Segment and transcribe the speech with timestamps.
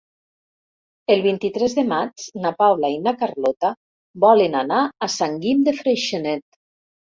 [1.15, 3.73] El vint-i-tres de maig na Paula i na Carlota
[4.27, 6.47] volen anar a Sant Guim de Freixenet.